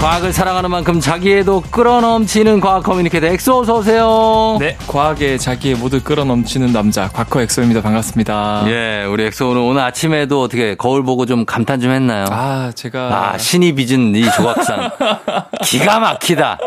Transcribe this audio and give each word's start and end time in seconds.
과학을 0.00 0.32
사랑하는 0.32 0.70
만큼 0.70 0.98
자기애도 0.98 1.60
끓어넘치는 1.60 2.60
과학 2.60 2.84
커뮤니케이터 2.84 3.26
엑소 3.26 3.60
어서 3.60 3.76
오세요. 3.76 4.56
네, 4.58 4.78
과학에 4.86 5.36
자기애 5.36 5.74
모두 5.74 6.02
끓어넘치는 6.02 6.72
남자 6.72 7.08
곽커 7.08 7.42
엑소입니다. 7.42 7.82
반갑습니다. 7.82 8.64
예, 8.68 9.04
우리 9.04 9.24
엑소 9.24 9.50
오늘 9.50 9.60
오늘 9.60 9.82
아침에도 9.82 10.40
어떻게 10.40 10.74
거울 10.74 11.04
보고 11.04 11.26
좀 11.26 11.44
감탄 11.44 11.80
좀 11.80 11.90
했나요? 11.90 12.24
아, 12.30 12.72
제가 12.74 13.32
아, 13.34 13.36
신이 13.36 13.74
빚은 13.74 14.16
이 14.16 14.22
조각상 14.32 14.90
기가 15.64 16.00
막히다. 16.00 16.58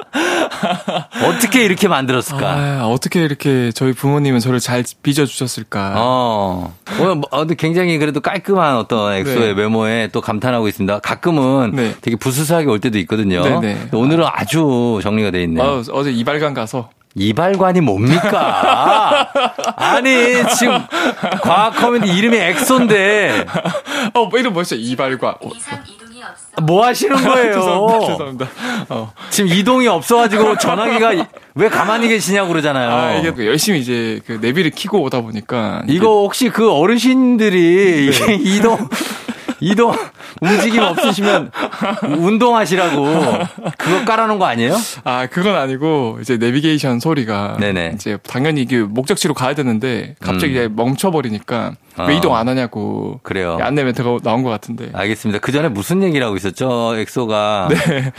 어떻게 1.27 1.65
이렇게 1.65 1.87
만들었을까? 1.87 2.47
아, 2.51 2.85
어떻게 2.85 3.23
이렇게 3.23 3.71
저희 3.71 3.93
부모님은 3.93 4.41
저를 4.41 4.59
잘 4.59 4.84
빚어 5.01 5.25
주셨을까? 5.25 5.93
어. 5.95 6.75
오늘 6.99 7.15
뭐, 7.15 7.23
어, 7.31 7.39
근데 7.39 7.55
굉장히 7.55 7.97
그래도 7.97 8.21
깔끔한 8.21 8.77
어떤 8.77 9.13
엑소의 9.15 9.55
네. 9.55 9.61
외모에 9.61 10.09
또 10.11 10.21
감탄하고 10.21 10.67
있습니다. 10.67 10.99
가끔은 10.99 11.71
네. 11.73 11.95
되게 12.01 12.15
부스스하게 12.15 12.67
올 12.67 12.79
때도 12.79 12.99
있거든요. 12.99 13.23
네네. 13.26 13.90
오늘은 13.94 14.26
아주 14.32 15.00
정리가 15.02 15.32
돼 15.32 15.43
있네요. 15.43 15.63
아, 15.66 15.84
어제 15.91 16.12
이발관 16.12 16.54
가서 16.54 16.90
이발관이 17.16 17.82
뭡니까? 17.82 19.30
아니, 19.77 20.10
지금 20.57 20.80
과학 21.41 21.76
커뮤니티 21.76 22.18
이름이 22.18 22.35
엑소인데 22.38 23.46
어, 24.15 24.26
뭐 24.26 24.40
이름 24.40 24.54
뭐였어요? 24.54 24.80
이발관. 24.80 25.35
어, 25.41 25.49
뭐 26.62 26.85
하시는 26.85 27.15
거예요? 27.24 27.54
죄송합니다. 27.54 28.07
죄송합니다. 28.07 28.48
어. 28.90 29.12
지금 29.30 29.52
이동이 29.52 29.87
없어가지고 29.87 30.58
전화기가 30.58 31.27
왜 31.55 31.70
가만히 31.70 32.08
계시냐고 32.08 32.49
그러잖아요. 32.49 32.90
아, 32.90 33.13
이게 33.15 33.32
그 33.32 33.46
열심히 33.46 33.80
이제 33.80 34.20
그 34.26 34.40
내비를 34.41 34.71
키고 34.71 35.02
오다 35.04 35.21
보니까 35.21 35.84
이거 35.87 36.08
혹시 36.21 36.49
그 36.49 36.71
어르신들이 36.71 38.12
네. 38.12 38.35
이동 38.41 38.90
이동 39.60 39.96
움직임 40.41 40.81
없으시면 40.81 41.51
운동하시라고 42.17 43.05
그거 43.77 44.05
깔아놓은 44.05 44.40
거 44.40 44.45
아니에요? 44.45 44.75
아, 45.03 45.27
그건 45.27 45.55
아니고 45.55 46.20
이제 46.21 46.37
내비게이션 46.37 46.99
소리가 46.99 47.57
네네. 47.59 47.93
이제 47.95 48.17
당연히 48.27 48.62
이게 48.62 48.79
목적지로 48.79 49.34
가야 49.34 49.55
되는데 49.55 50.15
갑자기 50.20 50.57
음. 50.59 50.75
멈춰버리니까 50.75 51.75
어. 51.98 52.05
왜 52.05 52.16
이동 52.18 52.36
안 52.36 52.48
하냐고 52.48 53.20
그래요. 53.24 53.58
안내 53.62 53.84
멘트가 53.84 54.20
나온 54.24 54.44
것 54.44 54.49
같은데. 54.49 54.90
알겠습니다. 54.94 55.40
그 55.40 55.52
전에 55.52 55.70
무슨 55.70 56.04
얘기를 56.04 56.26
하고 56.26 56.36
있었죠? 56.36 56.96
엑소가 56.98 57.70
네. 57.72 58.12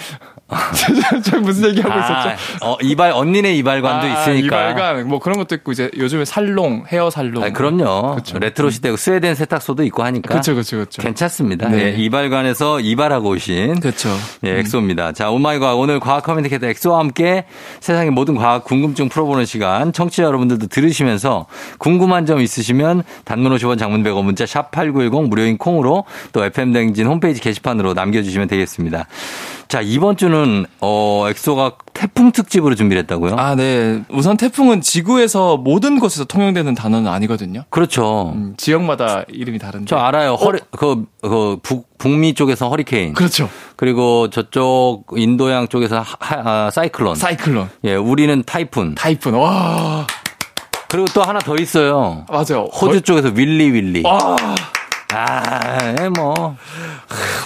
저 1.25 1.41
무슨 1.41 1.71
얘기 1.71 1.81
하고 1.81 1.95
아, 1.95 2.33
있었죠? 2.35 2.65
어, 2.65 2.77
이발 2.83 3.13
언니네 3.13 3.55
이발관도 3.55 4.07
아, 4.07 4.21
있으니까. 4.21 4.71
이발관 4.71 5.09
뭐 5.09 5.19
그런 5.19 5.39
것도 5.39 5.55
있고 5.57 5.73
이제 5.73 5.91
요즘에 5.97 6.25
살롱 6.25 6.85
헤어 6.89 7.11
살롱. 7.11 7.43
아, 7.43 7.51
그럼요. 7.51 8.17
그쵸. 8.17 8.39
레트로 8.39 8.71
시대고 8.71 8.97
스웨덴 8.97 9.35
세탁소도 9.35 9.85
있고 9.85 10.03
하니까. 10.05 10.29
그렇죠, 10.29 10.53
그렇죠, 10.53 10.77
그렇죠. 10.77 11.03
괜찮습니다. 11.03 11.69
네. 11.69 11.85
예, 11.85 11.91
이발관에서 11.97 12.81
이발하고 12.81 13.31
오신 13.31 13.81
그렇죠. 13.81 14.11
예, 14.45 14.59
엑소입니다. 14.61 15.13
자, 15.13 15.31
오마이과학 15.31 15.79
오늘 15.79 15.99
과학 15.99 16.23
커뮤니케이터 16.25 16.67
엑소와 16.67 16.99
함께 16.99 17.47
세상의 17.81 18.11
모든 18.11 18.37
과학 18.37 18.65
궁금증 18.65 19.09
풀어보는 19.09 19.47
시간 19.47 19.93
청취자 19.93 20.25
여러분들도 20.25 20.67
들으시면서 20.67 21.47
궁금한 21.79 22.27
점 22.27 22.41
있으시면 22.41 23.03
단문 23.25 23.53
50원 23.65 23.79
장문 23.79 24.03
100원 24.03 24.25
문자 24.25 24.47
샵 24.47 24.71
8910 24.71 25.29
무료인 25.29 25.59
콩으로 25.59 26.05
또 26.33 26.45
FM댕진 26.45 27.07
홈페이지 27.07 27.41
게시판으로 27.41 27.95
남겨주시면 27.95 28.49
되겠습니다. 28.49 29.07
자, 29.69 29.81
이번 29.81 30.17
주는 30.17 30.67
어, 30.81 31.25
엑소가 31.29 31.73
태풍 31.95 32.33
특집으로 32.33 32.75
준비를 32.75 33.03
했다고요? 33.03 33.37
아, 33.37 33.55
네. 33.55 34.03
우선 34.11 34.37
태풍은 34.37 34.83
지구에서 34.83 35.57
모든 35.57 35.99
곳에서 35.99 36.25
통용되는 36.25 36.75
단어는 36.75 37.11
아니거든요. 37.11 37.65
그렇죠. 37.71 38.33
음, 38.35 38.55
지역마다 38.57 39.25
이름이 39.29 39.59
다른데. 39.59 39.87
저 39.89 39.97
알아요. 39.97 40.35
허리, 40.35 40.61
그, 40.71 41.07
그, 41.23 41.57
북, 41.63 41.89
북미 41.99 42.35
쪽에서 42.35 42.69
허리케인. 42.69 43.15
그렇죠. 43.15 43.49
그리고 43.77 44.29
저쪽 44.31 45.07
인도양 45.17 45.69
쪽에서 45.69 46.01
하, 46.01 46.17
아, 46.21 46.71
사이클론. 46.71 47.15
사이클론, 47.17 47.71
예, 47.85 47.95
우리는 47.95 48.43
타이푼. 48.45 48.95
타이푼. 48.95 49.35
와, 49.35 50.07
그리고 50.95 51.09
또 51.13 51.25
하나 51.25 51.41
더 51.41 51.57
있어요. 51.57 52.25
맞아요. 52.29 52.69
호주 52.73 53.01
쪽에서 53.01 53.33
윌리 53.35 53.73
윌리. 53.73 54.03
와, 54.05 54.37
아, 55.13 55.95
예, 56.01 56.09
뭐. 56.09 56.57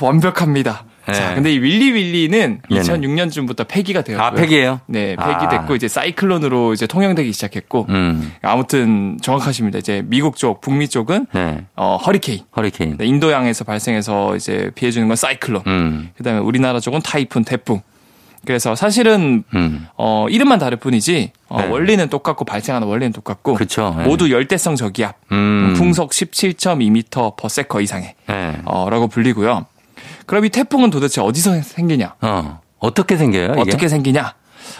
완벽합니다. 0.02 0.84
네. 1.06 1.14
자, 1.14 1.34
근데 1.34 1.54
이 1.54 1.58
윌리 1.58 1.92
윌리는 1.92 2.60
네네. 2.68 2.82
2006년쯤부터 2.82 3.66
폐기가 3.66 4.02
되었고요. 4.02 4.26
아, 4.26 4.32
폐기예요? 4.32 4.80
네, 4.84 5.16
아. 5.16 5.38
폐기됐고 5.38 5.76
이제 5.76 5.88
사이클론으로 5.88 6.74
이제 6.74 6.86
통용되기 6.86 7.32
시작했고 7.32 7.86
음, 7.88 8.34
아무튼 8.42 9.16
정확하십니다. 9.22 9.78
이제 9.78 10.02
미국 10.04 10.36
쪽, 10.36 10.60
북미 10.60 10.86
쪽은 10.86 11.28
네. 11.32 11.64
어, 11.74 11.96
허리케인. 11.96 12.40
허리케인. 12.54 12.98
네, 12.98 13.06
인도양에서 13.06 13.64
발생해서 13.64 14.36
이제 14.36 14.70
피해 14.74 14.90
주는 14.90 15.08
건 15.08 15.16
사이클론. 15.16 15.62
음, 15.66 16.10
그다음에 16.18 16.40
우리나라 16.40 16.80
쪽은 16.80 17.00
타이푼, 17.00 17.44
태풍. 17.44 17.80
그래서 18.44 18.74
사실은 18.74 19.44
음. 19.54 19.86
어 19.96 20.26
이름만 20.30 20.58
다를 20.58 20.78
뿐이지 20.78 21.32
어, 21.48 21.60
네. 21.60 21.68
원리는 21.68 22.08
똑같고 22.08 22.44
발생하는 22.44 22.86
원리는 22.86 23.12
똑같고 23.12 23.54
그쵸, 23.54 23.94
네. 23.96 24.04
모두 24.04 24.30
열대성 24.30 24.76
저기압 24.76 25.16
음. 25.32 25.74
풍속 25.76 26.10
17.2m 26.10 27.36
per 27.36 27.82
이상의 27.82 28.14
네. 28.26 28.60
어라고 28.64 29.08
불리고요. 29.08 29.66
그럼 30.26 30.44
이 30.44 30.50
태풍은 30.50 30.90
도대체 30.90 31.20
어디서 31.20 31.60
생기냐? 31.62 32.14
어, 32.20 32.60
어떻게 32.78 33.16
생겨요? 33.16 33.52
이게? 33.52 33.60
어떻게 33.60 33.88
생기냐? 33.88 34.34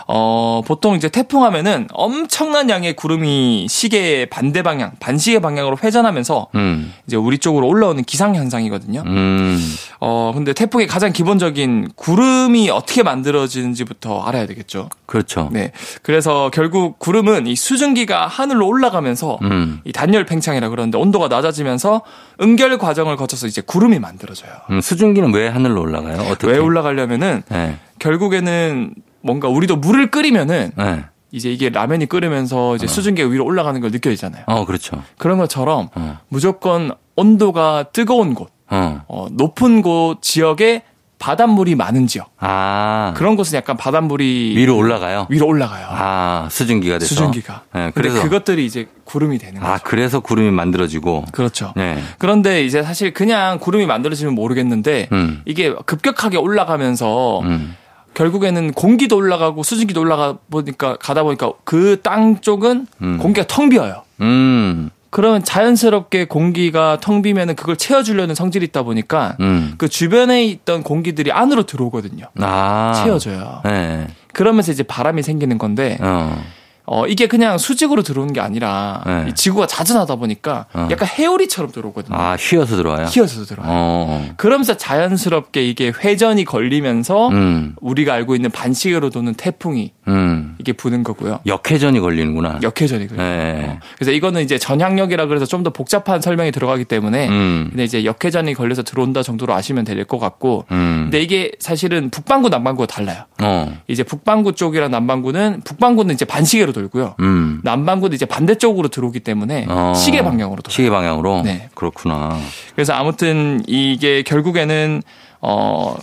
어, 0.07 0.63
보통 0.67 0.95
이제 0.95 1.09
태풍 1.09 1.45
하면은 1.45 1.87
엄청난 1.93 2.71
양의 2.71 2.97
구름이 2.97 3.67
시계의 3.69 4.27
반대 4.27 4.63
방향, 4.63 4.93
반시계 5.01 5.41
방향으로 5.41 5.77
회전하면서 5.83 6.49
음, 6.55 6.93
이제 7.07 7.17
우리 7.17 7.39
쪽으로 7.39 7.67
올라오는 7.67 8.03
기상 8.05 8.35
현상이거든요. 8.35 9.03
음, 9.07 9.59
어, 10.01 10.33
근데 10.35 10.53
태풍의 10.53 10.87
가장 10.87 11.13
기본적인 11.13 11.91
구름이 11.97 12.71
어떻게 12.71 13.03
만들어지는지부터 13.03 14.23
알아야 14.23 14.47
되겠죠. 14.47 14.89
그렇죠. 15.07 15.49
네. 15.53 15.73
그래서 16.03 16.51
결국 16.53 16.99
구름은 16.99 17.47
이 17.47 17.57
수증기가 17.57 18.27
하늘로 18.27 18.67
올라가면서 18.67 19.39
음, 19.43 19.81
이 19.85 19.93
단열 19.93 20.27
팽창이라 20.27 20.69
그러는데 20.69 20.99
온도가 20.99 21.29
낮아지면서 21.29 22.03
응결 22.41 22.79
과정을 22.79 23.17
거쳐서 23.17 23.47
이제 23.47 23.63
구름이 23.65 23.99
만들어져요. 23.99 24.53
음, 24.71 24.81
수증기는 24.81 25.33
왜 25.33 25.49
하늘로 25.49 25.81
올라가요? 25.81 26.21
어떻게? 26.31 26.53
왜 26.53 26.59
올라가려면은 26.59 27.43
네, 27.49 27.79
결국에는 27.99 28.95
뭔가 29.21 29.49
우리도 29.49 29.77
물을 29.77 30.11
끓이면은 30.11 30.73
네. 30.77 31.05
이제 31.31 31.51
이게 31.53 31.69
라면이 31.69 32.07
끓으면서 32.07 32.77
이제 32.77 32.87
수증기가 32.87 33.29
위로 33.29 33.45
올라가는 33.45 33.79
걸 33.81 33.91
느껴지잖아요. 33.91 34.45
어, 34.47 34.65
그렇죠. 34.65 35.03
그런 35.19 35.39
것처럼 35.39 35.89
어, 35.95 36.19
무조건 36.29 36.93
온도가 37.17 37.87
뜨거운 37.93 38.35
곳, 38.35 38.51
어. 38.71 39.03
어, 39.09 39.27
높은 39.33 39.83
곳 39.83 40.23
지역에 40.23 40.83
바닷물이 41.19 41.75
많은 41.75 42.07
지역. 42.07 42.31
아, 42.39 43.13
그런 43.17 43.35
곳은 43.35 43.57
약간 43.57 43.77
바닷물이 43.77 44.55
위로 44.57 44.77
올라가요? 44.77 45.27
위로 45.29 45.49
올라가요. 45.49 45.87
아, 45.91 46.49
수증기가 46.49 46.99
돼서. 46.99 47.15
수증기가. 47.15 47.63
네, 47.75 47.91
그래서 47.93 48.23
그것들이 48.23 48.65
이제 48.65 48.87
구름이 49.05 49.39
되는 49.39 49.61
거죠. 49.61 49.73
아, 49.73 49.79
그래서 49.83 50.21
구름이 50.21 50.53
만들어지고. 50.53 51.25
그렇죠. 51.33 51.73
네. 51.77 51.99
그런데 52.19 52.65
이제 52.65 52.85
사실 52.85 53.13
그냥 53.13 53.59
구름이 53.59 53.87
만들어지면 53.87 54.35
모르겠는데 54.35 55.09
음. 55.11 55.43
이게 55.45 55.75
급격하게 55.87 56.37
올라가면서 56.37 57.41
음. 57.41 57.75
결국에는 58.19 58.73
공기도 58.73 59.17
올라가고 59.17 59.63
수증기도 59.63 60.01
올라가 60.01 60.39
보니까 60.51 60.97
가다 60.97 61.23
보니까 61.23 61.53
그 61.63 62.01
땅 62.03 62.41
쪽은 62.41 62.89
음. 63.01 63.19
공기가 63.19 63.47
텅 63.47 63.69
비어요. 63.69 64.03
음. 64.21 64.91
그러면 65.11 65.45
자연스럽게 65.45 66.27
공기가 66.27 66.99
텅 67.01 67.23
비면은 67.23 67.55
그걸 67.55 67.77
채워주려는 67.77 68.35
성질이 68.35 68.67
있다 68.67 68.83
보니까 68.83 69.37
음. 69.39 69.75
그 69.79 69.89
주변에 69.89 70.45
있던 70.47 70.83
공기들이 70.83 71.31
안으로 71.31 71.63
들어오거든요. 71.63 72.27
아. 72.41 73.01
채워져요. 73.05 73.61
네. 73.65 74.09
그러면서 74.33 74.73
이제 74.73 74.83
바람이 74.83 75.23
생기는 75.23 75.57
건데 75.57 75.97
어. 76.01 76.43
어, 76.91 77.07
이게 77.07 77.27
그냥 77.27 77.59
수직으로 77.59 78.03
들어오는 78.03 78.33
게 78.33 78.41
아니라 78.41 79.03
네. 79.07 79.27
이 79.29 79.35
지구가 79.35 79.67
자전하다 79.67 80.17
보니까 80.17 80.65
어. 80.73 80.89
약간 80.91 81.07
회오리처럼 81.07 81.71
들어오거든요. 81.71 82.17
아, 82.17 82.37
휘어서 82.37 82.77
들어와요? 82.77 83.05
휘어서 83.05 83.45
들어와요. 83.45 83.71
어. 83.71 84.29
그러면서 84.39 84.77
자연스럽게 84.77 85.67
이게 85.67 85.93
회전이 86.03 86.45
걸리면서 86.47 87.29
음. 87.29 87.77
우리가 87.81 88.15
알고 88.15 88.35
있는 88.35 88.51
반시계로 88.51 89.11
도는 89.11 89.35
태풍이 89.35 89.93
음. 90.09 90.48
이게 90.69 90.75
부는 90.75 91.03
거고요. 91.03 91.41
역회전이 91.47 91.99
걸리는구나. 92.01 92.61
역회전이 92.63 93.07
그래요. 93.09 93.23
네. 93.23 93.79
그래서 93.97 94.13
이거는 94.13 94.43
이제 94.43 94.59
전향력이라 94.59 95.27
그래서 95.27 95.47
좀 95.47 95.59
더 95.59 95.71
복잡한 95.71 96.21
설명이 96.21 96.53
들어가기 96.53 96.85
때문에 96.85 97.29
음. 97.29 97.67
근데 97.71 97.83
이제 97.83 98.05
역회전이 98.05 98.55
걸려서 98.55 98.85
들어온다 98.85 99.25
정도로 99.25 99.53
아시면 99.55 99.85
될 99.85 100.05
것 100.05 100.21
같고 100.21 100.67
음. 100.71 101.01
근데 101.07 101.21
이게 101.21 101.51
사실은 101.59 102.11
북반구 102.11 102.49
남반구가 102.49 102.87
달라요. 102.87 103.25
어. 103.43 103.77
이제 103.89 104.05
북반구 104.05 104.53
쪽이랑 104.53 104.93
남반구는 104.93 105.63
북반구는 105.65 106.15
이제 106.15 106.25
반시계로 106.25 106.73
돌고요. 106.73 107.17
음. 107.19 107.61
남반구는 107.65 108.15
이제 108.15 108.25
반대쪽으로 108.25 108.87
들어오기 108.89 109.19
때문에 109.21 109.67
어. 109.69 109.95
시계 109.97 110.23
방향으로 110.23 110.63
돌아요. 110.63 110.73
시계 110.73 110.91
방향으로? 110.91 111.43
네. 111.43 111.69
그렇구나. 111.75 112.39
그래서 112.77 112.93
아무튼 112.93 113.61
이게 113.67 114.23
결국에는 114.23 115.03
어 115.41 115.97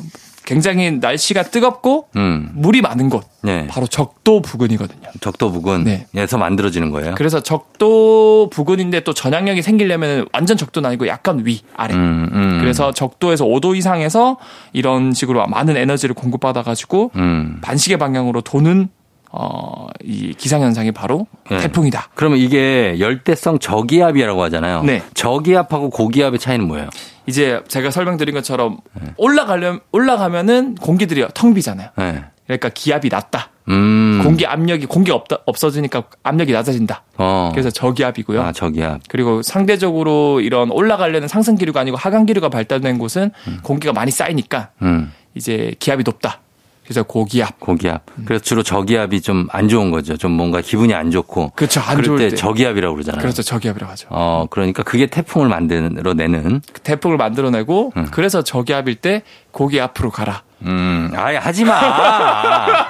굉장히 0.46 0.92
날씨가 0.92 1.44
뜨겁고 1.44 2.08
음. 2.16 2.50
물이 2.54 2.82
많은 2.82 3.10
곳 3.10 3.26
네. 3.42 3.68
바로 3.68 3.88
적도 3.88 4.42
부근이거든요. 4.42 5.10
적도 5.20 5.52
부근에서 5.52 6.06
네. 6.14 6.38
만들어지는 6.38 6.92
거예요. 6.92 7.16
그래서 7.18 7.42
적도 7.42 8.50
부근인데 8.52 9.02
또 9.02 9.14
전향력이 9.14 9.62
생기려면 9.62 10.28
완전 10.34 10.56
적도는 10.56 10.88
아니고 10.88 11.08
약간 11.08 11.46
위 11.46 11.62
아래. 11.76 11.94
음, 11.96 12.30
음. 12.32 12.58
그래서 12.62 12.92
적도에서 12.92 13.46
5도 13.46 13.76
이상에서 13.76 14.38
이런 14.72 15.14
식으로 15.14 15.46
많은 15.48 15.76
에너지를 15.76 16.16
공급받아 16.16 16.64
가지고 16.64 17.12
음. 17.16 17.60
반시계 17.62 17.98
방향으로 17.98 18.42
도는 18.42 18.90
어, 19.38 19.88
이 20.02 20.34
기상 20.38 20.62
현상이 20.62 20.94
바로 20.94 21.28
네. 21.52 21.58
태풍이다. 21.58 22.10
그러면 22.16 22.40
이게 22.40 22.96
열대성 23.00 23.60
저기압이라고 23.60 24.42
하잖아요. 24.44 24.84
네. 24.84 25.04
저기압하고 25.14 25.90
고기압의 25.90 26.40
차이는 26.40 26.66
뭐예요? 26.66 26.90
이제 27.28 27.62
제가 27.68 27.92
설명드린 27.92 28.34
것처럼 28.34 28.78
올라가려 29.18 29.80
올라가면은 29.92 30.76
공기들이 30.76 31.26
텅 31.34 31.54
비잖아요. 31.54 31.90
네. 31.98 32.24
그러니까 32.46 32.70
기압이 32.70 33.10
낮다. 33.10 33.50
음. 33.68 34.22
공기 34.24 34.46
압력이 34.46 34.86
공기 34.86 35.12
없다 35.12 35.40
없어지니까 35.46 36.04
압력이 36.24 36.54
낮아진다. 36.54 37.04
어. 37.18 37.50
그래서 37.52 37.70
저기압이고요. 37.72 38.42
아, 38.42 38.52
저기압. 38.54 39.02
그리고 39.10 39.42
상대적으로 39.42 40.40
이런 40.40 40.72
올라가려는 40.72 41.28
상승 41.28 41.56
기류가 41.56 41.82
아니고 41.82 41.98
하강 41.98 42.26
기류가 42.26 42.50
발달된 42.50 43.00
곳은 43.00 43.32
공기가 43.64 43.92
많이 43.92 44.12
쌓이니까 44.12 44.70
음. 44.84 45.12
이제 45.34 45.74
기압이 45.80 46.04
높다. 46.06 46.40
그래서 46.86 47.04
고기압. 47.04 47.60
고기압. 47.60 48.04
음. 48.20 48.24
그래서 48.28 48.44
주로 48.44 48.62
저기압이 48.64 49.22
좀 49.22 49.48
안 49.52 49.68
좋은 49.68 49.90
거죠. 49.92 50.16
좀 50.18 50.32
뭔가 50.32 50.62
기분이 50.62 50.94
안 50.94 51.10
좋고. 51.12 51.52
그렇죠. 51.56 51.80
안 51.82 51.96
그럴 51.98 52.04
좋을 52.06 52.20
때 52.20 52.30
때. 52.30 52.36
저기압이라고 52.36 52.94
그러잖아요. 52.96 53.22
그래서 53.22 53.42
저기압이라고 53.42 53.92
하죠. 53.92 54.08
어, 54.12 54.46
그러니까 54.50 54.84
그게 54.84 55.08
태풍을 55.08 55.48
만들어내는. 55.50 56.62
그 56.72 56.82
태풍을 56.82 57.18
만들어내고 57.18 57.94
그래서 58.12 58.44
저기압일 58.44 58.96
때 58.96 59.24
고기압으로 59.52 60.12
가라. 60.12 60.44
음, 60.62 61.12
아예 61.16 61.38
하지 61.38 61.64
마. 61.66 61.76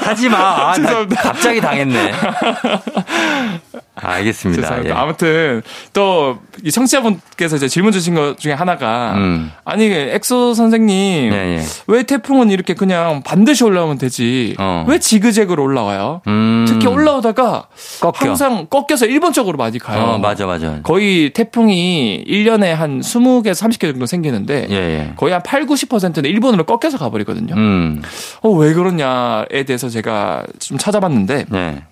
하지 0.00 0.28
마. 0.28 0.38
아. 0.38 0.74
갑자기 1.22 1.60
당했네. 1.60 2.12
아, 3.94 4.12
알겠습니다. 4.12 4.62
죄송합니다. 4.62 4.94
예. 4.96 4.98
아무튼 4.98 5.62
또 5.92 6.38
이 6.64 6.70
청취자분께서 6.70 7.56
이제 7.56 7.66
질문 7.68 7.92
주신 7.92 8.14
것 8.14 8.38
중에 8.38 8.52
하나가 8.52 9.14
음. 9.16 9.50
아니 9.64 9.86
엑소 9.86 10.54
선생님 10.54 11.32
예, 11.32 11.58
예. 11.58 11.62
왜 11.86 12.02
태풍은 12.02 12.50
이렇게 12.50 12.74
그냥 12.74 13.22
반듯이 13.24 13.64
올라오면 13.64 13.98
되지 13.98 14.54
어. 14.58 14.84
왜 14.86 14.98
지그재그로 14.98 15.62
올라와요? 15.62 16.20
음. 16.26 16.66
특히 16.68 16.86
올라오다가 16.86 17.66
꺾여. 18.00 18.12
항상 18.28 18.66
꺾여서 18.68 19.06
일본 19.06 19.32
쪽으로 19.32 19.56
많이 19.56 19.78
가요. 19.78 20.02
어, 20.02 20.18
맞아, 20.18 20.46
맞아. 20.46 20.80
거의 20.82 21.30
태풍이 21.32 22.24
1년에 22.28 22.66
한 22.72 23.00
20개에서 23.00 23.54
30개 23.68 23.90
정도 23.90 24.06
생기는데 24.06 24.66
예, 24.70 24.74
예. 24.74 25.12
거의 25.16 25.32
한 25.32 25.42
8, 25.42 25.66
90%는 25.66 26.24
일본으로 26.26 26.64
꺾여서 26.64 26.98
가버리거든요. 26.98 27.54
음. 27.56 28.02
어, 28.42 28.50
왜 28.50 28.72
그러냐에 28.74 29.64
대해서 29.66 29.88
제가 29.88 30.44
좀 30.60 30.78
찾아봤는데 30.78 31.46
네. 31.48 31.82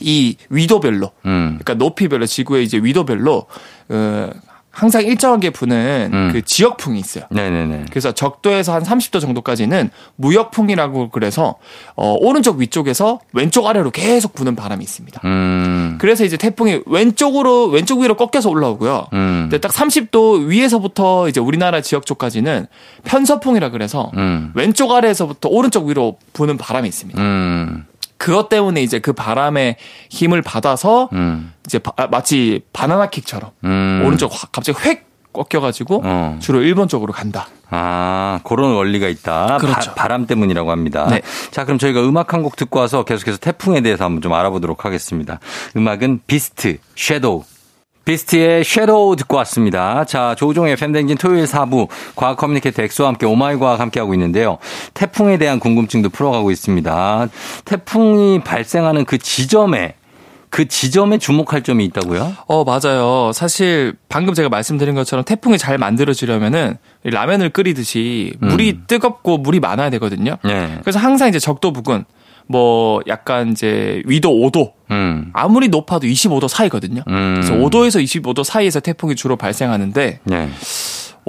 이 0.00 0.36
위도별로 0.50 1.10
음. 1.26 1.58
그러니까 1.60 1.74
높이별로 1.74 2.26
지구의 2.26 2.64
이제 2.64 2.78
위도별로 2.78 3.46
어, 3.88 4.30
항상 4.78 5.02
일정하게 5.02 5.50
부는 5.50 6.10
음. 6.12 6.30
그 6.32 6.42
지역풍이 6.42 7.00
있어요. 7.00 7.24
네네네. 7.30 7.86
그래서 7.90 8.12
적도에서 8.12 8.74
한 8.74 8.84
30도 8.84 9.20
정도까지는 9.20 9.90
무역풍이라고 10.14 11.10
그래서 11.10 11.56
어, 11.96 12.14
오른쪽 12.20 12.58
위쪽에서 12.58 13.18
왼쪽 13.32 13.66
아래로 13.66 13.90
계속 13.90 14.34
부는 14.34 14.54
바람이 14.54 14.84
있습니다. 14.84 15.20
음. 15.24 15.98
그래서 16.00 16.24
이제 16.24 16.36
태풍이 16.36 16.82
왼쪽으로 16.86 17.66
왼쪽 17.66 18.00
위로 18.02 18.14
꺾여서 18.14 18.50
올라오고요. 18.50 19.08
음. 19.14 19.48
근데 19.50 19.58
딱 19.58 19.72
30도 19.72 20.46
위에서부터 20.46 21.28
이제 21.28 21.40
우리나라 21.40 21.80
지역 21.80 22.06
쪽까지는 22.06 22.68
편서풍이라 23.02 23.70
그래서 23.70 24.12
음. 24.16 24.52
왼쪽 24.54 24.92
아래에서부터 24.92 25.48
오른쪽 25.48 25.86
위로 25.86 26.18
부는 26.34 26.56
바람이 26.56 26.86
있습니다. 26.86 27.20
음. 28.18 28.24
그것 28.28 28.48
때문에 28.48 28.82
이제 28.82 28.98
그 28.98 29.12
바람의 29.12 29.76
힘을 30.10 30.42
받아서 30.42 31.08
음. 31.12 31.52
이제 31.66 31.78
바- 31.78 31.92
아, 31.96 32.06
마치 32.08 32.62
바나나 32.72 33.06
킥처럼 33.10 33.50
음. 33.64 34.02
오른쪽 34.04 34.32
확 34.34 34.52
갑자기 34.52 34.78
획 34.88 35.06
꺾여가지고 35.32 36.02
어. 36.04 36.38
주로 36.40 36.62
일본 36.62 36.88
쪽으로 36.88 37.12
간다. 37.12 37.46
아, 37.70 38.40
그런 38.44 38.74
원리가 38.74 39.08
있다. 39.08 39.58
그렇죠. 39.58 39.94
바, 39.94 40.08
람 40.08 40.26
때문이라고 40.26 40.70
합니다. 40.70 41.06
네. 41.08 41.20
자, 41.50 41.64
그럼 41.64 41.78
저희가 41.78 42.00
음악 42.02 42.32
한 42.32 42.42
곡 42.42 42.56
듣고 42.56 42.80
와서 42.80 43.04
계속해서 43.04 43.38
태풍에 43.38 43.82
대해서 43.82 44.04
한번 44.04 44.22
좀 44.22 44.32
알아보도록 44.32 44.84
하겠습니다. 44.84 45.38
음악은 45.76 46.22
비스트, 46.26 46.78
섀도우. 46.96 47.44
비스트의 48.08 48.64
Shadow 48.64 49.16
듣고 49.16 49.36
왔습니다. 49.38 50.06
자, 50.06 50.34
조우종의 50.38 50.76
FM대행진 50.76 51.18
토요일 51.18 51.44
4부 51.44 51.88
과학 52.16 52.38
커뮤니케이터 52.38 52.82
엑소와 52.82 53.10
함께 53.10 53.26
오마이 53.26 53.56
과학 53.58 53.80
함께하고 53.80 54.14
있는데요. 54.14 54.56
태풍에 54.94 55.36
대한 55.36 55.60
궁금증도 55.60 56.08
풀어가고 56.08 56.50
있습니다. 56.50 57.28
태풍이 57.66 58.40
발생하는 58.40 59.04
그 59.04 59.18
지점에 59.18 59.94
그 60.48 60.66
지점에 60.66 61.18
주목할 61.18 61.62
점이 61.62 61.84
있다고요? 61.84 62.32
어, 62.46 62.64
맞아요. 62.64 63.32
사실 63.34 63.94
방금 64.08 64.32
제가 64.32 64.48
말씀드린 64.48 64.94
것처럼 64.94 65.22
태풍이 65.26 65.58
잘 65.58 65.76
만들어지려면은 65.76 66.78
이 67.04 67.10
라면을 67.10 67.50
끓이듯이 67.50 68.32
물이 68.40 68.86
뜨겁고 68.86 69.36
물이 69.36 69.60
많아야 69.60 69.90
되거든요. 69.90 70.38
네. 70.42 70.78
그래서 70.80 70.98
항상 70.98 71.28
이제 71.28 71.38
적도 71.38 71.74
부근 71.74 72.06
뭐 72.48 73.00
약간 73.06 73.52
이제 73.52 74.02
위도 74.06 74.30
5도 74.30 74.72
음. 74.90 75.30
아무리 75.34 75.68
높아도 75.68 76.06
25도 76.06 76.48
사이거든요. 76.48 77.02
음. 77.06 77.34
그래서 77.36 77.54
5도에서 77.54 78.02
25도 78.02 78.42
사이에서 78.42 78.80
태풍이 78.80 79.14
주로 79.14 79.36
발생하는데 79.36 80.20
네. 80.24 80.48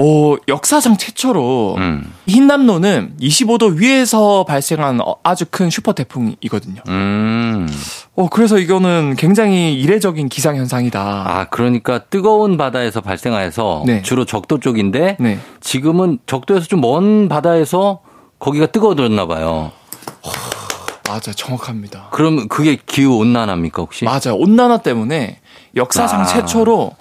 어, 0.02 0.38
역사상 0.48 0.96
최초로 0.96 1.76
음. 1.78 2.14
흰남노는 2.26 3.16
25도 3.20 3.76
위에서 3.78 4.46
발생한 4.46 5.02
어, 5.02 5.18
아주 5.24 5.44
큰 5.52 5.70
슈퍼 5.70 5.92
태풍이거든요. 5.92 6.82
음. 6.88 7.68
어, 8.16 8.30
그래서 8.30 8.60
이거는 8.60 9.16
굉장히 9.18 9.74
이례적인 9.74 10.30
기상 10.30 10.56
현상이다. 10.56 11.02
아, 11.02 11.48
그러니까 11.50 12.00
뜨거운 12.06 12.56
바다에서 12.56 13.02
발생하여서 13.02 13.84
네. 13.88 14.02
주로 14.02 14.24
적도 14.24 14.58
쪽인데 14.60 15.18
네. 15.20 15.38
지금은 15.60 16.20
적도에서 16.26 16.68
좀 16.68 16.80
먼 16.80 17.28
바다에서 17.28 18.00
거기가 18.40 18.68
뜨거워졌나 18.68 19.28
봐요. 19.28 19.74
맞아요. 21.10 21.34
정확합니다. 21.36 22.08
그럼 22.12 22.48
그게 22.48 22.78
기후 22.86 23.18
온난화입니까 23.18 23.82
혹시? 23.82 24.06
맞아요. 24.06 24.36
온난화 24.38 24.78
때문에 24.78 25.40
역사상 25.76 26.22
아. 26.22 26.26
최초로 26.26 26.96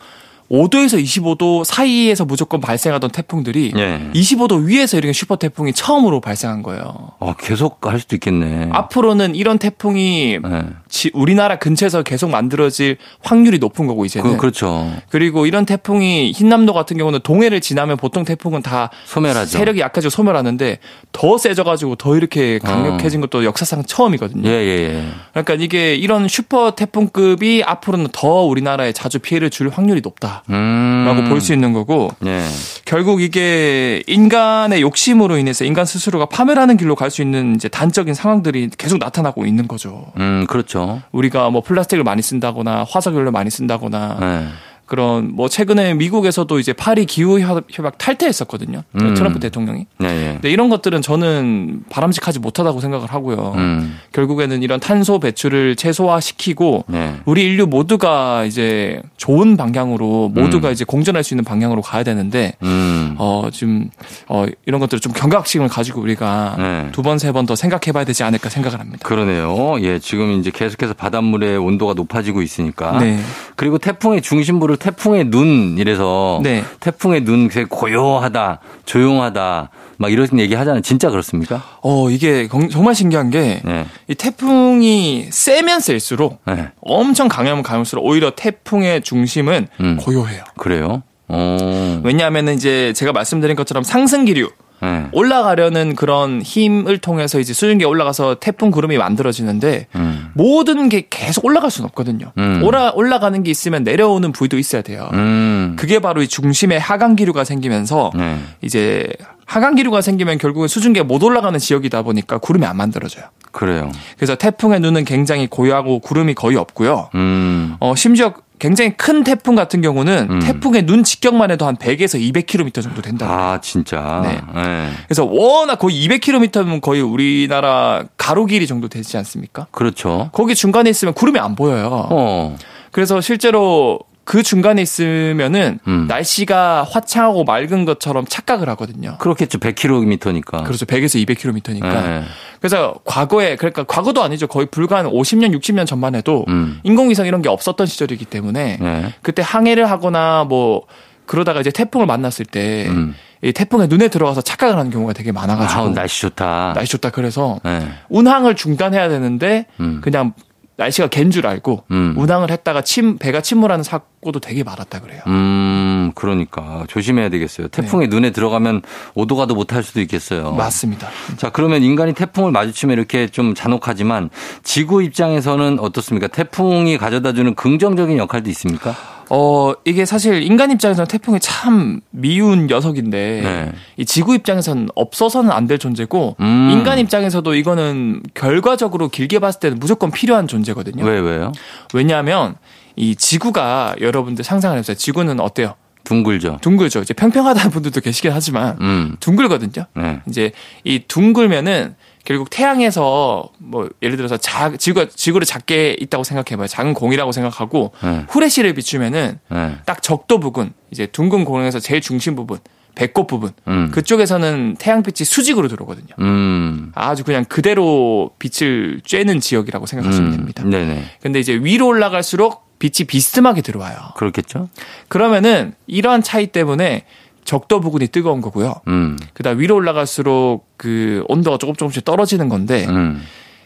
5도에서 0.51 1.03
25도 1.03 1.63
사이에서 1.63 2.25
무조건 2.25 2.61
발생하던 2.61 3.11
태풍들이 3.11 3.73
예. 3.77 4.01
25도 4.15 4.65
위에서 4.65 4.97
이렇게 4.97 5.13
슈퍼 5.13 5.37
태풍이 5.37 5.75
처음으로 5.75 6.21
발생한 6.23 6.63
거예요. 6.63 7.13
어, 7.19 7.35
계속 7.35 7.87
할 7.87 8.01
수도 8.01 8.17
있겠네. 8.17 8.71
앞으로는 8.73 9.35
이런 9.35 9.59
태풍이 9.59 10.39
네. 10.43 10.63
지- 10.89 11.11
우리나라 11.13 11.59
근처에서 11.59 12.03
계속 12.03 12.31
만들어질 12.31 12.97
확률이 13.23 13.59
높은 13.59 13.87
거고 13.87 14.07
이제는. 14.07 14.31
그, 14.33 14.37
그렇죠. 14.39 14.91
그리고 15.11 15.45
이런 15.45 15.67
태풍이 15.67 16.33
흰남도 16.33 16.73
같은 16.73 16.97
경우는 16.97 17.21
동해를 17.23 17.61
지나면 17.61 17.99
보통 17.99 18.25
태풍은 18.25 18.63
다 18.63 18.91
소멸하죠. 19.05 19.51
세력이 19.59 19.81
약해지고 19.81 20.09
소멸하는데 20.11 20.79
더 21.13 21.37
세져 21.37 21.63
가지고 21.63 21.97
더 21.97 22.17
이렇게 22.17 22.59
강력해진 22.59 23.21
것도 23.21 23.45
역사상 23.45 23.85
처음이거든요. 23.85 24.49
예, 24.49 24.53
예, 24.55 24.69
예. 24.95 25.05
그러니까 25.33 25.55
이게 25.55 25.95
이런 25.95 26.27
슈퍼 26.27 26.71
태풍급이 26.75 27.63
앞으로는 27.67 28.09
더 28.13 28.45
우리나라에 28.45 28.93
자주 28.93 29.19
피해를 29.19 29.51
줄 29.51 29.69
확률이 29.69 30.01
높다 30.01 30.38
라고 30.47 31.21
음. 31.21 31.29
볼수 31.29 31.53
있는 31.53 31.73
거고 31.73 32.11
예. 32.27 32.45
결국 32.85 33.21
이게 33.23 34.03
인간의 34.07 34.81
욕심으로 34.83 35.37
인해서 35.39 35.65
인간 35.65 35.85
스스로가 35.85 36.27
파멸하는 36.27 36.77
길로 36.77 36.95
갈 36.95 37.09
수 37.09 37.23
있는 37.23 37.55
이제 37.55 37.69
단적인 37.69 38.13
상황들이 38.13 38.71
계속 38.77 38.99
나타나고 38.99 39.47
있는 39.47 39.67
거죠. 39.67 40.13
음, 40.19 40.45
그렇죠. 40.47 41.01
우리가 41.13 41.49
뭐 41.49 41.63
플라스틱을 41.63 42.05
많이 42.05 42.21
쓴다거나 42.21 42.85
화석연료 42.89 43.31
많이 43.31 43.51
쓴다거나 43.51 44.19
예. 44.21 44.47
그런 44.89 45.35
뭐 45.35 45.49
최근에 45.49 45.95
미국에서도 45.95 46.59
이제 46.59 46.73
파리 46.73 47.05
기후 47.05 47.39
협- 47.41 47.67
협약 47.71 47.99
탈퇴했었거든요. 47.99 48.83
음. 49.01 49.15
트럼프 49.15 49.39
대통령이. 49.39 49.87
예, 50.03 50.07
예. 50.07 50.33
근데 50.33 50.51
이런 50.51 50.69
것들은 50.71 51.03
저는 51.03 51.83
바람직하지 51.91 52.39
못하다고 52.39 52.81
생각을 52.81 53.07
하고요. 53.13 53.53
음. 53.57 53.99
결국에는 54.13 54.63
이런 54.63 54.81
탄소 54.81 55.19
배출을 55.21 55.77
최소화시키고 55.77 56.87
예. 56.95 57.15
우리 57.27 57.45
인류 57.45 57.67
모두가 57.67 58.45
이제 58.45 59.03
좋은 59.19 59.57
방향으로 59.59 60.31
모두가 60.31 60.69
음. 60.69 60.73
이제 60.73 60.85
공존할 60.85 61.23
수 61.23 61.35
있는 61.35 61.45
방향으로 61.45 61.83
가야 61.83 62.03
되는데 62.03 62.55
음. 62.63 63.15
어 63.19 63.49
지금 63.53 63.91
어 64.29 64.47
이런 64.65 64.81
것들을 64.81 65.01
좀 65.01 65.13
경각심을 65.13 65.69
가지고 65.69 66.01
우리가 66.01 66.55
네. 66.59 66.89
두번 66.93 67.19
세 67.19 67.29
번 67.33 67.45
더 67.47 67.55
생각해 67.55 67.93
봐야 67.93 68.05
되지 68.05 68.25
않을까 68.25 68.49
생각을 68.49 68.81
합니다. 68.81 68.99
그러네요. 69.07 69.77
예, 69.83 69.99
지금 69.99 70.33
이제 70.41 70.51
계속해서 70.51 70.95
바닷물의 70.95 71.57
온도가 71.59 71.93
높아지고 71.95 72.41
있으니까. 72.43 72.99
네. 73.01 73.19
그리고 73.55 73.77
태풍의 73.79 74.23
중심부를 74.23 74.78
태풍의 74.79 75.25
눈 75.31 75.77
이래서 75.79 76.41
네. 76.43 76.65
태풍의 76.81 77.25
눈 77.25 77.49
되게 77.49 77.67
고요하다, 77.69 78.61
조용하다 78.85 79.71
막 79.99 80.13
이런 80.13 80.29
얘기 80.39 80.55
하잖아요. 80.55 80.81
진짜 80.83 81.11
그렇습니까? 81.11 81.63
어 81.83 82.09
이게 82.11 82.49
정- 82.49 82.69
정말 82.69 82.95
신기한 82.95 83.31
게이 83.31 83.61
네. 83.65 83.87
태풍이 84.17 85.27
세면 85.31 85.81
셀수록 85.81 86.41
네. 86.47 86.69
엄청 86.81 87.29
강하면 87.29 87.63
강할수록 87.63 88.05
오히려 88.05 88.31
태풍의 88.37 89.03
중심은 89.03 89.67
음. 89.81 89.97
고요해요. 90.01 90.45
그래요? 90.57 91.03
어. 91.29 92.01
왜냐하면 92.05 92.49
이제 92.49 92.93
제가 92.95 93.13
말씀드린 93.13 93.57
것처럼 93.57 93.83
상승 93.83 94.25
기류 94.25 94.51
네. 94.83 95.07
올라가려는 95.13 95.95
그런 95.97 96.43
힘을 96.43 96.99
통해서 96.99 97.39
이제 97.41 97.53
수증기가 97.53 97.89
올라가서 97.89 98.37
태풍 98.37 98.71
구름이 98.71 98.99
만들어지는데 98.99 99.87
음. 99.95 100.31
모든 100.35 100.89
게 100.89 101.07
계속 101.09 101.45
올라갈 101.45 101.71
수는 101.71 101.89
없거든요. 101.89 102.33
음. 102.39 102.63
올라 102.63 102.93
올라가는 102.95 103.43
게 103.43 103.51
있으면 103.51 103.85
내려오는 103.85 104.33
부위도 104.33 104.59
있어야 104.59 104.83
돼요. 104.83 105.09
음. 105.13 105.77
그게 105.79 105.99
바로 105.99 106.23
이 106.23 106.29
중심에 106.29 106.77
하강 106.77 107.17
기류가 107.17 107.45
생기면서 107.45 108.13
네. 108.15 108.39
이제 108.63 109.09
하강 109.47 109.75
기류가 109.75 110.03
생기면 110.03 110.39
결국은 110.39 110.69
수증기가 110.69 111.05
못 111.05 111.23
올라가는 111.23 111.59
지역이다 111.59 112.03
보니까 112.03 112.39
구름이 112.39 112.67
안 112.67 112.77
만들어져요. 112.77 113.25
그래요. 113.51 113.91
그래서 114.17 114.35
태풍의 114.35 114.81
눈은 114.81 115.05
굉장히 115.05 115.47
고요하고 115.47 116.01
구름이 116.01 116.35
거의 116.35 116.57
없고요. 116.57 117.09
음. 117.15 117.77
어 117.81 117.95
심지어 117.95 118.35
굉장히 118.59 118.97
큰 118.97 119.25
태풍 119.25 119.55
같은 119.55 119.81
경우는 119.81 120.27
음. 120.31 120.41
태풍의 120.41 120.87
눈 120.87 121.05
직경만 121.05 121.51
해도 121.51 121.67
한 121.67 121.77
100에서 121.77 122.21
200km 122.21 122.83
정도 122.83 123.03
된다. 123.03 123.27
아, 123.29 123.61
진짜. 123.61 124.21
네. 124.25 124.41
네. 124.55 124.91
그래서 125.07 125.25
워낙 125.25 125.77
거의 125.77 126.07
200km면 126.07 126.81
거의 126.81 127.01
우리나라 127.01 128.05
가로 128.17 128.47
길이 128.47 128.67
정도 128.67 128.89
되지 128.89 129.17
않습니까? 129.19 129.67
그렇죠. 129.71 130.31
거기 130.33 130.55
중간에 130.55 130.91
있으면 130.91 131.15
구름이 131.15 131.39
안 131.39 131.55
보여요. 131.55 132.09
어. 132.11 132.57
그래서 132.91 133.21
실제로 133.21 134.01
그 134.29 134.43
중간에 134.43 134.83
있으면은 134.83 135.79
음. 135.87 136.05
날씨가 136.07 136.83
화창하고 136.83 137.45
맑은 137.45 137.87
것처럼 137.87 138.27
착각을 138.29 138.69
하거든요. 138.69 139.17
그렇겠죠. 139.17 139.59
100km니까. 139.59 140.65
그렇죠. 140.65 140.85
100에서 140.85 141.27
200km니까. 141.27 141.81
네. 141.81 142.25
그래서 142.61 142.97
과거에 143.07 143.57
그러니까 143.57 143.85
과거도 143.85 144.23
아니죠. 144.23 144.47
거의 144.47 144.67
불과 144.71 144.99
한 144.99 145.07
50년, 145.07 145.59
60년 145.59 145.87
전만 145.87 146.15
해도 146.15 146.45
음. 146.49 146.79
인공위성 146.83 147.25
이런 147.25 147.41
게 147.41 147.49
없었던 147.49 147.87
시절이기 147.87 148.27
때문에 148.27 148.77
네. 148.79 149.15
그때 149.23 149.41
항해를 149.43 149.91
하거나 149.91 150.45
뭐 150.47 150.83
그러다가 151.25 151.61
이제 151.61 151.71
태풍을 151.71 152.05
만났을 152.05 152.45
때 152.45 152.87
음. 152.89 153.15
이 153.41 153.55
태풍에 153.55 153.87
눈에 153.87 154.09
들어가서 154.09 154.43
착각을 154.43 154.77
하는 154.77 154.91
경우가 154.91 155.15
되게 155.15 155.33
많아가지고 155.33 155.81
아, 155.81 155.89
날씨 155.95 156.21
좋다. 156.21 156.75
날씨 156.75 156.93
좋다. 156.93 157.11
그래서 157.13 157.61
네. 157.65 157.89
운항을 158.11 158.57
중단해야 158.57 159.09
되는데 159.09 159.65
음. 159.81 160.03
그냥 160.03 160.35
날씨가 160.79 161.09
갠 161.09 161.31
줄 161.31 161.47
알고 161.47 161.85
음. 161.91 162.15
운항을 162.17 162.51
했다가 162.51 162.83
침 162.83 163.19
배가 163.19 163.43
침몰하는 163.43 163.83
사고도 163.83 164.39
되게 164.41 164.63
많았다 164.63 165.01
그래요. 165.01 165.21
음, 165.27 166.13
그러니까 166.15 166.85
조심해야 166.89 167.29
되겠어요. 167.29 167.69
태풍이 167.69 168.09
네. 168.09 168.15
눈에 168.15 168.31
들어가면 168.31 168.83
오도 169.15 169.37
가도 169.37 169.55
못할 169.55 169.83
수도 169.83 170.01
있겠어요. 170.01 170.53
맞습니다. 170.53 171.09
자, 171.37 171.51
그러면 171.51 171.83
인간이 171.83 172.15
태풍을 172.15 172.53
마주치면 172.53 172.97
이렇게 172.97 173.27
좀 173.27 173.55
잔혹하지만 173.55 174.31
지구 174.63 175.03
입장에서는 175.03 175.81
어떻습니까? 175.81 176.29
태풍이 176.29 176.97
가져다 176.97 177.33
주는 177.33 177.55
긍정적인 177.55 178.17
역할도 178.17 178.49
있습니까? 178.51 178.95
어, 179.31 179.73
이게 179.85 180.05
사실 180.05 180.43
인간 180.43 180.71
입장에서는 180.71 181.07
태풍이 181.07 181.39
참 181.41 182.01
미운 182.11 182.67
녀석인데 182.67 183.41
네. 183.43 183.73
이 183.97 184.05
지구 184.05 184.35
입장에서는 184.35 184.89
없어서는 184.95 185.51
안 185.53 185.69
될 185.69 185.79
존재고 185.79 186.37
음. 186.41 186.71
인간 186.73 186.99
입장에서도 186.99 187.55
이거는 187.55 188.23
결과적으로 188.33 189.09
길게 189.09 189.39
봤을 189.39 189.61
때는 189.61 189.79
무조건 189.79 190.11
필요한 190.11 190.47
존재거든요. 190.49 191.05
왜 191.05 191.19
왜요? 191.19 191.53
왜냐하면 191.93 192.55
이 192.97 193.15
지구가 193.15 193.97
여러분들 194.01 194.45
상상을 194.45 194.75
해보세요. 194.79 194.97
지구는 194.97 195.41
어때요? 195.41 195.75
둥글죠. 196.05 196.59
둥글죠. 196.63 197.01
이제 197.01 197.13
평평하다는 197.13 197.71
분들도 197.71 198.01
계시긴 198.01 198.33
하지만 198.33 198.79
음. 198.81 199.17
둥글거든요. 199.21 199.85
네. 199.95 200.21
이제 200.27 200.53
이 200.85 201.01
둥글면은 201.07 201.95
결국 202.29 202.51
태양에서 202.51 203.49
뭐 203.57 203.89
예를 204.03 204.19
들어서 204.19 204.37
자, 204.37 204.71
지구가 204.77 205.07
지구를 205.09 205.47
작게 205.47 205.97
있다고 205.99 206.25
생각해봐요. 206.25 206.67
작은 206.67 206.93
공이라고 206.93 207.33
생각하고 207.33 207.93
네. 208.05 208.27
후레쉬를 208.29 208.75
비추면은 208.75 209.39
네. 209.51 209.77
딱 209.87 210.03
적도 210.03 210.39
부분 210.39 210.75
이제 210.91 211.07
둥근 211.07 211.47
공에서 211.47 211.81
제일 211.81 212.03
중심 212.03 212.37
부분 212.37 212.59
배꼽 212.95 213.29
부분 213.29 213.53
음. 213.67 213.91
그쪽에서는 213.93 214.77
태양빛이 214.79 215.25
수직으로 215.25 215.69
들어오거든요. 215.69 216.09
음. 216.19 216.93
아주 216.95 217.25
그냥 217.25 217.47
그대로 217.47 218.33
빛을 218.39 219.01
쬐는 219.07 219.41
지역이라고 219.41 219.87
생각하시면 219.87 220.31
음. 220.31 220.37
됩니다. 220.37 220.65
네네. 220.65 221.05
근데 221.23 221.41
이제 221.41 221.55
위로 221.55 221.87
올라갈수록 221.87 222.69
빛이 222.79 223.07
비스듬하게 223.07 223.63
들어와요. 223.63 223.97
그렇겠죠. 224.17 224.69
그러면은 225.09 225.73
이러한 225.87 226.23
차이 226.23 226.49
때문에 226.49 227.07
적도 227.45 227.81
부근이 227.81 228.09
뜨거운 228.09 228.41
거고요. 228.41 228.75
음. 228.89 229.19
그다음 229.35 229.59
위로 229.61 229.77
올라갈수록 229.77 230.67
그 230.77 231.25
온도가 231.29 231.59
조금 231.59 231.75
조금씩 231.75 232.05
떨어지는 232.05 232.49
건데 232.49 232.87
음. 232.89 233.23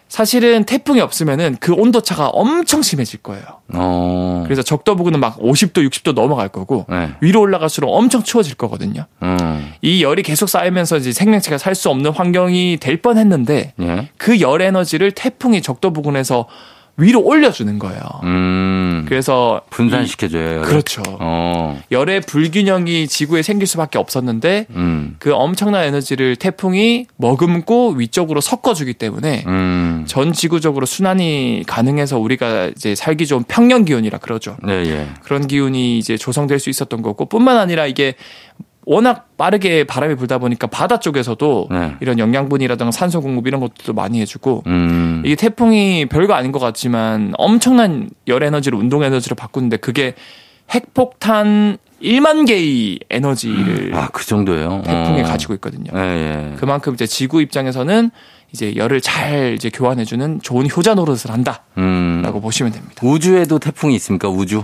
사실은 0.09 0.65
태풍이 0.65 1.01
없으면은 1.01 1.57
그 1.59 1.73
온도 1.73 2.03
차가 2.03 2.29
엄청 2.29 2.83
심해질 2.83 3.21
거예요. 3.23 3.45
어. 3.73 4.43
그래서 4.45 4.61
적도 4.61 4.95
부근은 4.95 5.19
막 5.21 5.39
50도, 5.39 5.89
60도 5.89 6.13
넘어갈 6.13 6.49
거고 6.51 6.85
네. 6.91 7.13
위로 7.23 7.41
올라갈수록 7.41 7.91
엄청 7.91 8.23
추워질 8.23 8.57
거거든요. 8.57 9.07
음. 9.23 9.73
이 9.81 10.03
열이 10.03 10.23
계속 10.23 10.51
쌓이면서 10.51 10.99
이제 10.99 11.13
생명체가 11.13 11.57
살 11.57 11.75
수 11.75 11.89
없는 11.89 12.11
환경이 12.13 12.77
될 12.79 13.01
뻔했는데 13.01 13.73
예. 13.81 14.09
그열 14.19 14.61
에너지를 14.61 15.13
태풍이 15.13 15.63
적도 15.63 15.95
부근에서 15.95 16.47
위로 17.03 17.21
올려주는 17.21 17.79
거예요. 17.79 18.01
음, 18.23 19.05
그래서 19.09 19.63
분산시켜줘요. 19.71 20.45
열을. 20.45 20.63
그렇죠. 20.63 21.03
어. 21.07 21.81
열의 21.91 22.21
불균형이 22.23 23.09
지구에 23.09 23.43
생길 23.43 23.67
수밖에 23.67 23.99
없었는데 23.99 24.67
음. 24.71 25.17
그 25.19 25.35
엄청난 25.35 25.85
에너지를 25.85 26.37
태풍이 26.37 27.07
머금고 27.17 27.95
위쪽으로 27.95 28.41
섞어주기 28.41 28.95
때문에 28.95 29.45
음. 29.47 30.05
전 30.07 30.33
지구적으로 30.33 30.87
순환이 30.87 31.65
가능해서 31.67 32.19
우리가 32.19 32.67
이제 32.69 32.95
살기 32.95 33.27
좋은 33.27 33.45
평년 33.49 33.85
기온이라 33.85 34.19
그러죠. 34.19 34.57
네, 34.63 34.85
예. 34.87 35.09
그런 35.25 35.47
기운이 35.47 35.99
이제 35.99 36.17
조성될 36.17 36.59
수 36.59 36.71
있었던 36.71 37.03
거고 37.03 37.27
뿐만 37.27 37.57
아니라 37.59 37.87
이게 37.87 38.15
워낙 38.85 39.37
빠르게 39.37 39.85
바람이 39.85 40.17
불다 40.17 40.39
보니까 40.39 40.67
바다 40.67 40.99
쪽에서도 40.99 41.69
네. 41.71 41.95
이런 42.01 42.19
영양분이라든가 42.19 42.91
산소 42.91 43.21
공급 43.21 43.47
이런 43.47 43.61
것도 43.61 43.93
많이 43.93 44.21
해주고 44.21 44.65
음. 44.67 45.23
이게 45.25 45.37
태풍이 45.37 46.07
별거 46.07 46.35
아닌 46.35 46.51
것 46.51 46.59
같지만 46.59 47.33
엄청난 47.39 48.11
열 48.27 48.43
에너지를 48.43 48.79
운동 48.79 49.05
에너지로 49.05 49.37
바꾸는데 49.37 49.77
그게 49.77 50.15
핵폭탄 50.71 51.79
1만 52.03 52.47
개의 52.47 53.01
에너지를 53.11 53.95
아, 53.95 54.09
그 54.13 54.27
정도예요. 54.27 54.83
태풍이 54.85 55.21
어. 55.23 55.25
가지고 55.25 55.55
있거든요. 55.55 55.93
예, 55.95 56.53
예. 56.53 56.57
그만큼 56.57 56.95
이제 56.95 57.07
지구 57.07 57.41
입장에서는 57.41 58.11
이제 58.53 58.77
열을 58.77 59.01
잘 59.01 59.55
이제 59.55 59.71
교환해주는 59.71 60.41
좋은 60.43 60.69
효자 60.69 60.95
노릇을 60.95 61.31
한다라고 61.31 61.63
음. 61.79 62.41
보시면 62.43 62.73
됩니다. 62.73 62.95
우주에도 63.03 63.59
태풍이 63.59 63.95
있습니까? 63.95 64.29
우주? 64.29 64.63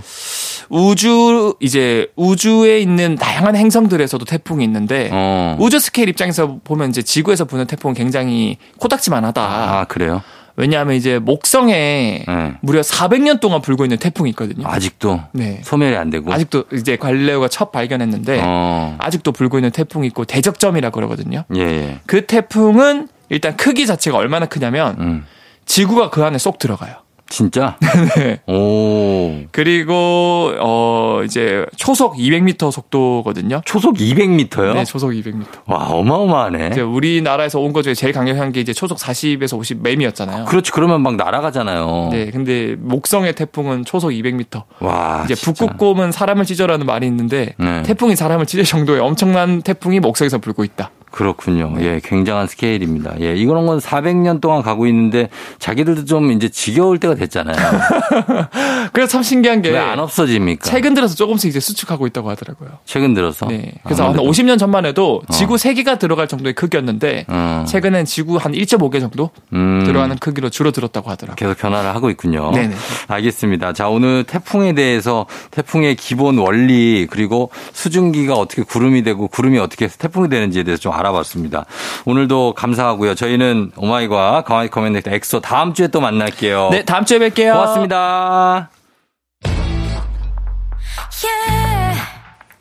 우주 0.69 1.55
이제 1.59 2.07
우주에 2.15 2.79
있는 2.79 3.15
다양한 3.15 3.55
행성들에서도 3.55 4.23
태풍이 4.25 4.63
있는데 4.63 5.09
어. 5.11 5.57
우주 5.59 5.79
스케일 5.79 6.09
입장에서 6.09 6.59
보면 6.63 6.89
이제 6.89 7.01
지구에서 7.01 7.45
부는 7.45 7.65
태풍은 7.65 7.95
굉장히 7.95 8.57
코딱지만하다. 8.77 9.41
아 9.41 9.85
그래요? 9.85 10.21
왜냐하면 10.59 10.97
이제 10.97 11.19
목성에 11.19 12.25
네. 12.27 12.53
무려 12.59 12.81
400년 12.81 13.39
동안 13.39 13.61
불고 13.61 13.85
있는 13.85 13.97
태풍이 13.97 14.29
있거든요. 14.31 14.67
아직도 14.67 15.21
네. 15.31 15.61
소멸이 15.63 15.95
안 15.95 16.09
되고 16.09 16.33
아직도 16.33 16.65
이제 16.73 16.97
갈릴레오가 16.97 17.47
첫 17.47 17.71
발견했는데 17.71 18.41
어. 18.43 18.97
아직도 18.99 19.31
불고 19.31 19.57
있는 19.57 19.71
태풍이 19.71 20.05
있고 20.07 20.25
대적점이라 20.25 20.89
그러거든요. 20.89 21.45
예, 21.55 21.61
예. 21.61 21.99
그 22.05 22.25
태풍은 22.25 23.07
일단 23.29 23.55
크기 23.55 23.87
자체가 23.87 24.17
얼마나 24.17 24.47
크냐면 24.47 24.97
음. 24.99 25.25
지구가 25.65 26.09
그 26.09 26.25
안에 26.25 26.37
쏙 26.37 26.59
들어가요. 26.59 26.95
진짜? 27.29 27.77
네. 28.17 28.39
오. 28.47 29.45
그리고 29.51 30.51
어 30.59 31.21
이제 31.23 31.65
초속 31.75 32.15
200m 32.17 32.71
속도거든요. 32.71 33.61
초속 33.65 33.97
200m요? 33.97 34.73
네, 34.73 34.83
초속 34.83 35.11
200m. 35.11 35.45
와, 35.67 35.87
어마어마하네. 35.89 36.69
이제 36.71 36.81
우리나라에서 36.81 37.59
온 37.59 37.69
것 37.71 37.83
중에 37.83 37.93
제일 37.93 38.13
강력한 38.13 38.51
게 38.51 38.59
이제 38.61 38.73
초속 38.73 38.97
40에서 38.97 39.57
50 39.59 39.83
매미였잖아요. 39.83 40.45
그렇지. 40.45 40.71
그러면 40.71 41.01
막 41.01 41.15
날아가잖아요. 41.17 42.09
네, 42.11 42.31
근데 42.31 42.75
목성의 42.79 43.33
태풍은 43.35 43.85
초속 43.85 44.09
200m. 44.09 44.63
와. 44.79 45.21
이제 45.25 45.35
북극곰은 45.35 46.11
사람을 46.11 46.45
찢어라는 46.45 46.85
말이 46.87 47.05
있는데 47.07 47.53
네. 47.59 47.83
태풍이 47.83 48.15
사람을 48.15 48.47
찢을 48.47 48.63
정도의 48.63 48.99
엄청난 49.01 49.61
태풍이 49.61 49.99
목성에서 49.99 50.39
불고 50.39 50.63
있다. 50.63 50.89
그렇군요. 51.11 51.73
네. 51.75 51.83
예, 51.85 52.01
굉장한 52.03 52.47
스케일입니다. 52.47 53.13
예, 53.21 53.35
이거는 53.35 53.65
건 53.65 53.79
400년 53.79 54.41
동안 54.41 54.61
가고 54.61 54.87
있는데 54.87 55.29
자기들도 55.59 56.05
좀 56.05 56.31
이제 56.31 56.49
지겨울 56.49 56.99
때가 56.99 57.15
됐잖아요. 57.15 57.55
그래서 58.93 59.11
참 59.11 59.23
신기한 59.23 59.61
게 59.61 59.69
왜 59.71 59.77
안 59.79 59.99
없어집니까? 59.99 60.69
최근 60.69 60.93
들어서 60.93 61.15
조금씩 61.15 61.49
이제 61.49 61.59
수축하고 61.59 62.05
있다고 62.07 62.29
하더라고요. 62.29 62.69
최근 62.85 63.13
들어서? 63.13 63.47
네. 63.47 63.71
그래서 63.83 64.03
아, 64.05 64.09
한 64.09 64.17
50년 64.17 64.59
전만 64.59 64.85
해도 64.85 65.21
어. 65.27 65.31
지구 65.33 65.53
어. 65.53 65.57
3개가 65.57 65.97
들어갈 65.99 66.27
정도의 66.27 66.53
크기였는데 66.53 67.25
어. 67.27 67.65
최근엔 67.67 68.05
지구 68.05 68.37
한 68.37 68.51
1.5개 68.53 68.99
정도 68.99 69.29
음. 69.53 69.83
들어가는 69.85 70.17
크기로 70.17 70.49
줄어들었다고 70.49 71.09
하더라고요. 71.09 71.35
계속 71.35 71.57
변화를 71.59 71.93
하고 71.95 72.09
있군요. 72.09 72.51
네네. 72.51 72.75
알겠습니다. 73.07 73.73
자, 73.73 73.89
오늘 73.89 74.23
태풍에 74.25 74.73
대해서 74.73 75.25
태풍의 75.51 75.95
기본 75.95 76.37
원리 76.37 77.07
그리고 77.09 77.49
수증기가 77.73 78.33
어떻게 78.35 78.63
구름이 78.63 79.03
되고 79.03 79.27
구름이 79.27 79.57
어떻게 79.59 79.87
태풍이 79.87 80.29
되는지에 80.29 80.63
대해서 80.63 80.81
좀 80.81 80.93
알아봤습니다. 80.99 81.65
오늘도 82.05 82.53
감사하고요. 82.55 83.15
저희는 83.15 83.71
오마이 83.77 84.03
과학 84.03 84.43
과학 84.45 84.67
커뮤니케이터 84.69 85.09
엑소 85.09 85.41
다음 85.41 85.73
주에 85.73 85.87
또 85.87 86.01
만날게요. 86.01 86.69
네, 86.71 86.83
다음 86.85 87.05
주에 87.05 87.19
뵐게요. 87.19 87.53
고맙습니다. 87.53 88.69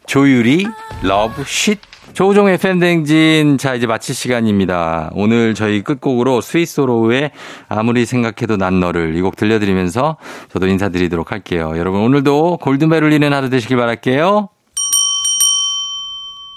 조유리 0.06 0.66
Love 1.02 1.44
Shhh 1.44 1.78
조우종의 2.14 2.58
FM대행진. 2.58 3.58
자, 3.58 3.74
이제 3.74 3.86
마칠 3.86 4.12
시간입니다. 4.12 5.10
오늘 5.12 5.54
저희 5.54 5.82
끝곡으로 5.82 6.40
스윗소로우의 6.40 7.30
아무리 7.68 8.06
생각해도 8.06 8.56
난 8.56 8.80
너를 8.80 9.14
이 9.14 9.20
곡 9.20 9.36
들려드리면서 9.36 10.16
저도 10.52 10.66
인사드리도록 10.66 11.30
할게요. 11.30 11.74
여러분, 11.76 12.00
오늘도 12.00 12.58
골든벨 12.60 13.04
울리는 13.04 13.32
하루 13.32 13.50
되시길 13.50 13.76
바랄게요. 13.76 14.48